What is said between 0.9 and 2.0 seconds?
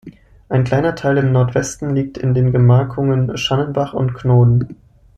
Teil im Nordwesten